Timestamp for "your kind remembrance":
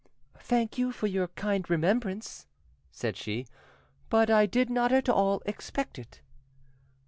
1.05-2.47